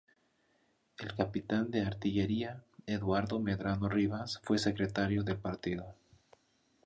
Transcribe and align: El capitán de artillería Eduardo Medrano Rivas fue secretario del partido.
El 0.97 1.13
capitán 1.13 1.69
de 1.69 1.81
artillería 1.85 2.63
Eduardo 2.87 3.39
Medrano 3.39 3.87
Rivas 3.87 4.39
fue 4.41 4.57
secretario 4.57 5.21
del 5.21 5.37
partido. 5.37 5.93